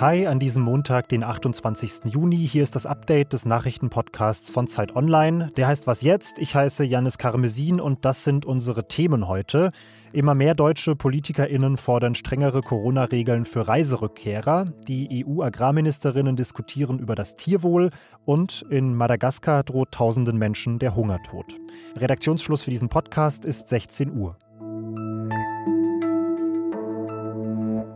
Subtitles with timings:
[0.00, 2.06] Hi an diesem Montag, den 28.
[2.06, 2.38] Juni.
[2.38, 5.52] Hier ist das Update des Nachrichtenpodcasts von Zeit Online.
[5.58, 6.38] Der heißt Was jetzt?
[6.38, 9.72] Ich heiße Janis Karmesin und das sind unsere Themen heute.
[10.12, 14.72] Immer mehr deutsche PolitikerInnen fordern strengere Corona-Regeln für Reiserückkehrer.
[14.88, 17.90] Die EU-Agrarministerinnen diskutieren über das Tierwohl
[18.24, 21.58] und in Madagaskar droht tausenden Menschen der Hungertod.
[21.98, 24.38] Redaktionsschluss für diesen Podcast ist 16 Uhr.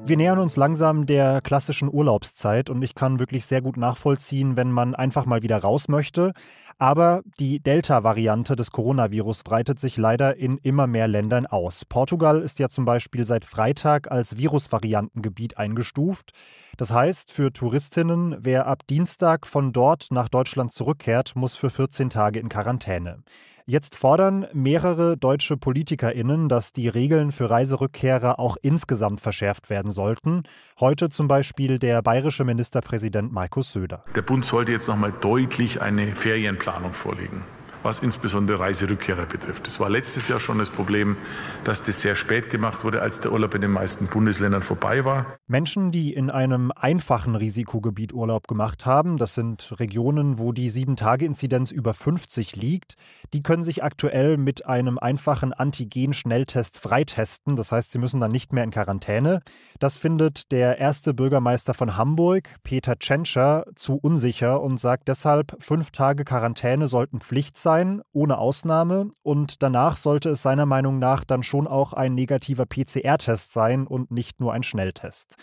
[0.06, 4.70] Wir nähern uns langsam der klassischen Urlaubszeit und ich kann wirklich sehr gut nachvollziehen, wenn
[4.70, 6.34] man einfach mal wieder raus möchte.
[6.78, 11.84] Aber die Delta-Variante des Coronavirus breitet sich leider in immer mehr Ländern aus.
[11.84, 16.32] Portugal ist ja zum Beispiel seit Freitag als Virusvariantengebiet eingestuft.
[16.76, 22.10] Das heißt, für Touristinnen, wer ab Dienstag von dort nach Deutschland zurückkehrt, muss für 14
[22.10, 23.22] Tage in Quarantäne.
[23.66, 30.42] Jetzt fordern mehrere deutsche PolitikerInnen, dass die Regeln für Reiserückkehrer auch insgesamt verschärft werden sollten.
[30.78, 34.04] Heute zum Beispiel der bayerische Ministerpräsident Markus Söder.
[34.14, 36.63] Der Bund sollte jetzt nochmal deutlich eine Ferienplanung
[36.94, 37.42] vorlegen
[37.84, 39.68] was insbesondere Reiserückkehrer betrifft.
[39.68, 41.16] Es war letztes Jahr schon das Problem,
[41.64, 45.36] dass das sehr spät gemacht wurde, als der Urlaub in den meisten Bundesländern vorbei war.
[45.46, 51.70] Menschen, die in einem einfachen Risikogebiet Urlaub gemacht haben, das sind Regionen, wo die 7-Tage-Inzidenz
[51.70, 52.94] über 50 liegt,
[53.34, 57.54] die können sich aktuell mit einem einfachen Antigen-Schnelltest freitesten.
[57.54, 59.40] Das heißt, sie müssen dann nicht mehr in Quarantäne.
[59.78, 65.90] Das findet der erste Bürgermeister von Hamburg, Peter Tschentscher, zu unsicher und sagt deshalb, fünf
[65.90, 69.10] Tage Quarantäne sollten Pflicht sein sein, ohne Ausnahme.
[69.22, 74.12] Und danach sollte es seiner Meinung nach dann schon auch ein negativer PCR-Test sein und
[74.12, 75.34] nicht nur ein Schnelltest.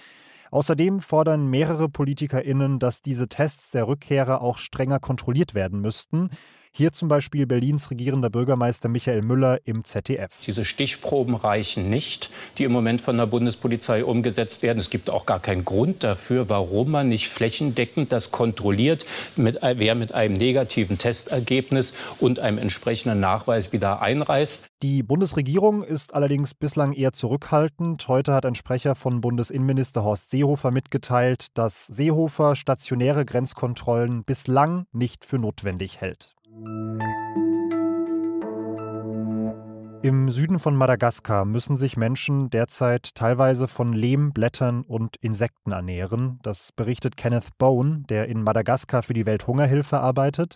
[0.49, 6.29] Außerdem fordern mehrere PolitikerInnen, dass diese Tests der Rückkehrer auch strenger kontrolliert werden müssten.
[6.73, 10.31] Hier zum Beispiel Berlins regierender Bürgermeister Michael Müller im ZDF.
[10.47, 14.79] Diese Stichproben reichen nicht, die im Moment von der Bundespolizei umgesetzt werden.
[14.79, 19.05] Es gibt auch gar keinen Grund dafür, warum man nicht flächendeckend das kontrolliert,
[19.35, 24.63] mit, wer mit einem negativen Testergebnis und einem entsprechenden Nachweis wieder einreist.
[24.81, 28.07] Die Bundesregierung ist allerdings bislang eher zurückhaltend.
[28.07, 35.25] Heute hat ein Sprecher von Bundesinnenminister Horst Seehofer mitgeteilt, dass Seehofer stationäre Grenzkontrollen bislang nicht
[35.25, 36.33] für notwendig hält.
[40.03, 46.39] Im Süden von Madagaskar müssen sich Menschen derzeit teilweise von Lehm, Blättern und Insekten ernähren.
[46.41, 50.55] Das berichtet Kenneth Bone, der in Madagaskar für die Welthungerhilfe arbeitet.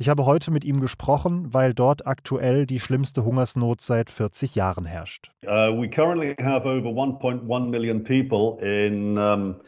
[0.00, 4.86] Ich habe heute mit ihm gesprochen, weil dort aktuell die schlimmste Hungersnot seit 40 Jahren
[4.86, 5.30] herrscht.
[5.44, 5.84] Uh,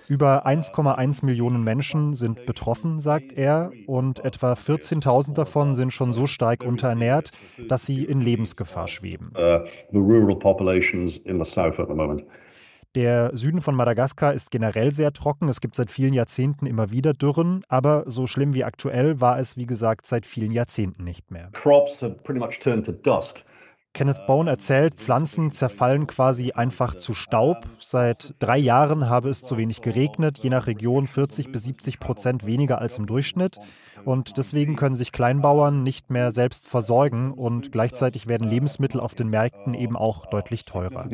[0.08, 6.26] über 1,1 Millionen Menschen sind betroffen, sagt er, und etwa 14.000 davon sind schon so
[6.26, 7.32] stark unterernährt,
[7.68, 9.32] dass sie in Lebensgefahr schweben.
[12.94, 15.48] Der Süden von Madagaskar ist generell sehr trocken.
[15.48, 19.56] Es gibt seit vielen Jahrzehnten immer wieder Dürren, aber so schlimm wie aktuell war es,
[19.56, 21.48] wie gesagt, seit vielen Jahrzehnten nicht mehr.
[21.52, 23.46] Crops have pretty much turned to dust.
[23.94, 27.58] Kenneth Bone erzählt, Pflanzen zerfallen quasi einfach zu Staub.
[27.78, 32.46] Seit drei Jahren habe es zu wenig geregnet, je nach Region 40 bis 70 Prozent
[32.46, 33.58] weniger als im Durchschnitt.
[34.06, 39.28] Und deswegen können sich Kleinbauern nicht mehr selbst versorgen und gleichzeitig werden Lebensmittel auf den
[39.28, 41.06] Märkten eben auch deutlich teurer.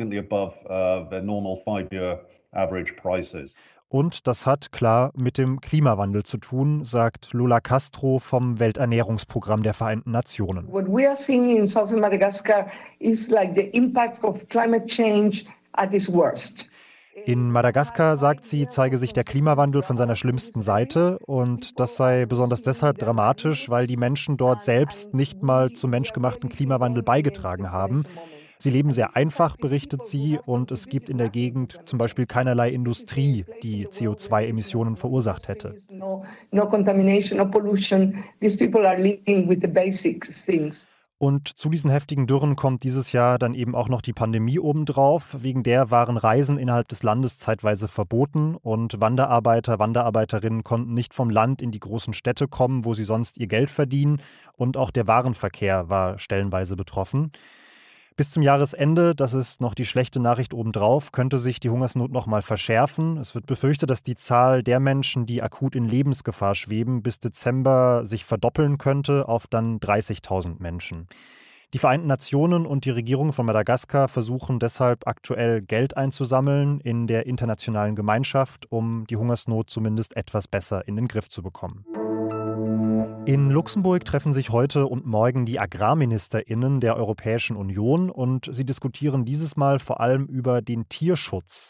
[3.89, 9.73] Und das hat klar mit dem Klimawandel zu tun, sagt Lola Castro vom Welternährungsprogramm der
[9.73, 10.71] Vereinten Nationen.
[10.71, 12.67] What we are seeing in southern Madagascar
[12.99, 16.69] is like the impact of climate change at its worst.
[17.25, 22.25] In Madagaskar, sagt sie, zeige sich der Klimawandel von seiner schlimmsten Seite und das sei
[22.25, 28.05] besonders deshalb dramatisch, weil die Menschen dort selbst nicht mal zum menschgemachten Klimawandel beigetragen haben.
[28.61, 32.69] Sie leben sehr einfach, berichtet sie, und es gibt in der Gegend zum Beispiel keinerlei
[32.71, 35.77] Industrie, die CO2-Emissionen verursacht hätte.
[41.21, 45.37] Und zu diesen heftigen Dürren kommt dieses Jahr dann eben auch noch die Pandemie obendrauf.
[45.39, 51.29] Wegen der waren Reisen innerhalb des Landes zeitweise verboten und Wanderarbeiter, Wanderarbeiterinnen konnten nicht vom
[51.29, 54.21] Land in die großen Städte kommen, wo sie sonst ihr Geld verdienen.
[54.57, 57.31] Und auch der Warenverkehr war stellenweise betroffen.
[58.19, 62.27] Bis zum Jahresende, das ist noch die schlechte Nachricht obendrauf, könnte sich die Hungersnot noch
[62.27, 63.15] mal verschärfen.
[63.15, 68.03] Es wird befürchtet, dass die Zahl der Menschen, die akut in Lebensgefahr schweben, bis Dezember
[68.03, 71.07] sich verdoppeln könnte auf dann 30.000 Menschen.
[71.73, 77.25] Die Vereinten Nationen und die Regierung von Madagaskar versuchen deshalb aktuell Geld einzusammeln in der
[77.25, 81.85] internationalen Gemeinschaft, um die Hungersnot zumindest etwas besser in den Griff zu bekommen.
[83.29, 89.23] In Luxemburg treffen sich heute und morgen die Agrarministerinnen der Europäischen Union und sie diskutieren
[89.23, 91.69] dieses Mal vor allem über den Tierschutz.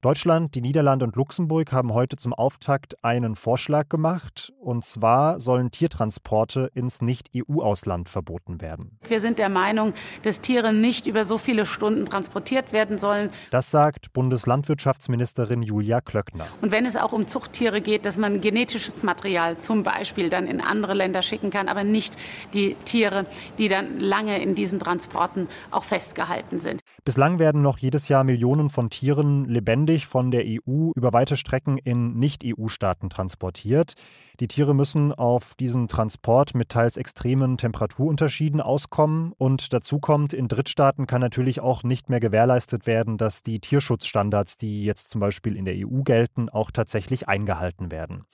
[0.00, 4.52] Deutschland, die Niederlande und Luxemburg haben heute zum Auftakt einen Vorschlag gemacht.
[4.60, 8.96] Und zwar sollen Tiertransporte ins Nicht-EU-Ausland verboten werden.
[9.08, 13.30] Wir sind der Meinung, dass Tiere nicht über so viele Stunden transportiert werden sollen.
[13.50, 16.46] Das sagt Bundeslandwirtschaftsministerin Julia Klöckner.
[16.60, 20.60] Und wenn es auch um Zuchttiere geht, dass man genetisches Material zum Beispiel dann in
[20.60, 22.16] andere Länder schicken kann, aber nicht
[22.54, 23.26] die Tiere,
[23.58, 26.82] die dann lange in diesen Transporten auch festgehalten sind.
[27.04, 31.78] Bislang werden noch jedes Jahr Millionen von Tieren lebendig von der EU über weite Strecken
[31.78, 33.94] in Nicht-EU-Staaten transportiert.
[34.40, 39.32] Die Tiere müssen auf diesem Transport mit teils extremen Temperaturunterschieden auskommen.
[39.38, 44.56] Und dazu kommt, in Drittstaaten kann natürlich auch nicht mehr gewährleistet werden, dass die Tierschutzstandards,
[44.56, 48.24] die jetzt zum Beispiel in der EU gelten, auch tatsächlich eingehalten werden.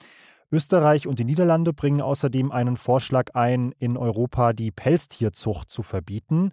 [0.50, 6.52] Österreich und die Niederlande bringen außerdem einen Vorschlag ein, in Europa die Pelztierzucht zu verbieten.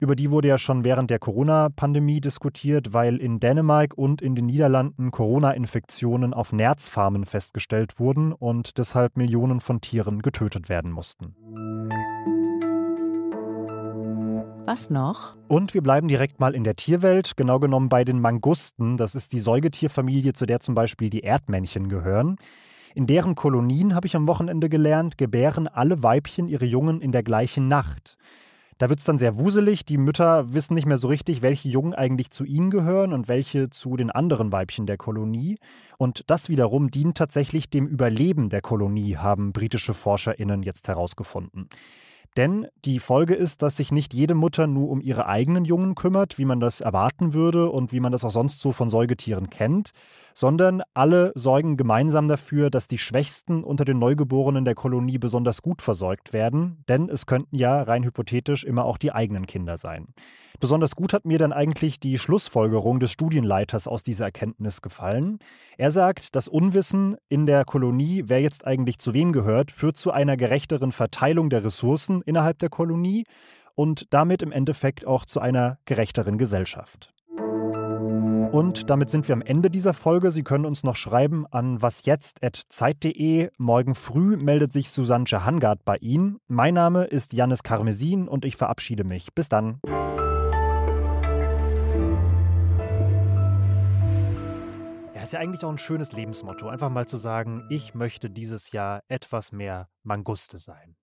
[0.00, 4.46] Über die wurde ja schon während der Corona-Pandemie diskutiert, weil in Dänemark und in den
[4.46, 11.36] Niederlanden Corona-Infektionen auf Nerzfarmen festgestellt wurden und deshalb Millionen von Tieren getötet werden mussten.
[14.64, 15.36] Was noch?
[15.48, 18.96] Und wir bleiben direkt mal in der Tierwelt, genau genommen bei den Mangusten.
[18.96, 22.36] Das ist die Säugetierfamilie, zu der zum Beispiel die Erdmännchen gehören.
[22.94, 27.22] In deren Kolonien, habe ich am Wochenende gelernt, gebären alle Weibchen ihre Jungen in der
[27.22, 28.16] gleichen Nacht.
[28.80, 29.84] Da wird es dann sehr wuselig.
[29.84, 33.68] Die Mütter wissen nicht mehr so richtig, welche Jungen eigentlich zu ihnen gehören und welche
[33.68, 35.58] zu den anderen Weibchen der Kolonie.
[35.98, 41.68] Und das wiederum dient tatsächlich dem Überleben der Kolonie, haben britische ForscherInnen jetzt herausgefunden.
[42.36, 46.38] Denn die Folge ist, dass sich nicht jede Mutter nur um ihre eigenen Jungen kümmert,
[46.38, 49.90] wie man das erwarten würde und wie man das auch sonst so von Säugetieren kennt,
[50.32, 55.82] sondern alle sorgen gemeinsam dafür, dass die Schwächsten unter den Neugeborenen der Kolonie besonders gut
[55.82, 60.14] versorgt werden, denn es könnten ja rein hypothetisch immer auch die eigenen Kinder sein.
[60.60, 65.38] Besonders gut hat mir dann eigentlich die Schlussfolgerung des Studienleiters aus dieser Erkenntnis gefallen.
[65.78, 70.10] Er sagt, das Unwissen in der Kolonie, wer jetzt eigentlich zu wem gehört, führt zu
[70.12, 73.24] einer gerechteren Verteilung der Ressourcen innerhalb der Kolonie
[73.74, 77.10] und damit im Endeffekt auch zu einer gerechteren Gesellschaft.
[78.52, 80.30] Und damit sind wir am Ende dieser Folge.
[80.30, 83.48] Sie können uns noch schreiben an wasjetzt.zeit.de.
[83.56, 86.38] Morgen früh meldet sich Susanne Hangard bei Ihnen.
[86.48, 89.32] Mein Name ist Janis Karmesin und ich verabschiede mich.
[89.34, 89.80] Bis dann.
[95.20, 98.72] Ja, ist ja eigentlich auch ein schönes Lebensmotto, einfach mal zu sagen, ich möchte dieses
[98.72, 100.96] Jahr etwas mehr Manguste sein.